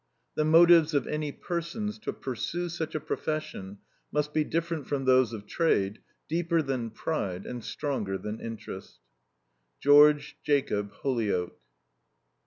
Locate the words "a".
2.95-2.99